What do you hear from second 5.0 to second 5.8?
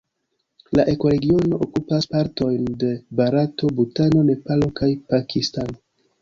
Pakistano.